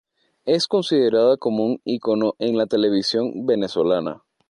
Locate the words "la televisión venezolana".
2.57-4.23